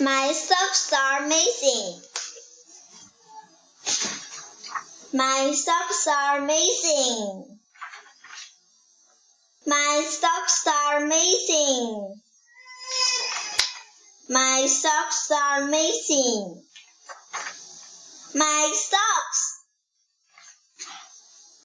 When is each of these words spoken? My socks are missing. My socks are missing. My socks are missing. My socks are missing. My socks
My 0.00 0.32
socks 0.32 0.92
are 0.92 1.26
missing. 1.28 2.00
My 5.12 5.52
socks 5.54 6.08
are 6.08 6.40
missing. 6.40 7.58
My 9.66 10.04
socks 10.08 10.66
are 10.66 11.06
missing. 11.06 12.20
My 14.28 14.66
socks 14.66 15.30
are 15.30 15.66
missing. 15.66 16.62
My 18.34 18.72
socks 18.74 19.03